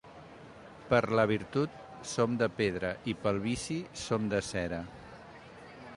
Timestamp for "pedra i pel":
2.61-3.43